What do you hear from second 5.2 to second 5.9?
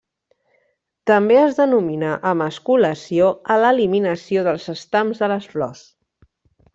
de les flors.